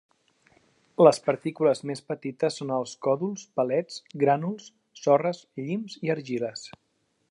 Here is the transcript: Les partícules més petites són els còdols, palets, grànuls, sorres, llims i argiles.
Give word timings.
Les 1.07 1.19
partícules 1.27 1.81
més 1.91 2.01
petites 2.13 2.57
són 2.61 2.73
els 2.79 2.95
còdols, 3.09 3.45
palets, 3.61 4.01
grànuls, 4.25 4.75
sorres, 5.05 5.47
llims 5.65 6.05
i 6.09 6.17
argiles. 6.17 6.71